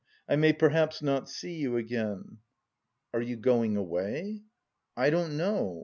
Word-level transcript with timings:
"I 0.27 0.35
may 0.35 0.51
perhaps 0.51 1.03
not 1.03 1.29
see 1.29 1.53
you 1.53 1.77
again..." 1.77 2.39
"Are 3.13 3.21
you... 3.21 3.35
going 3.35 3.77
away?" 3.77 4.41
"I 4.97 5.11
don't 5.11 5.37
know... 5.37 5.79